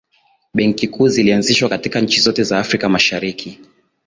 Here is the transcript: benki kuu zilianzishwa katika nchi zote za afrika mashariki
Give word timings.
benki 0.53 0.87
kuu 0.87 1.07
zilianzishwa 1.07 1.69
katika 1.69 2.01
nchi 2.01 2.19
zote 2.21 2.43
za 2.43 2.59
afrika 2.59 2.89
mashariki 2.89 3.59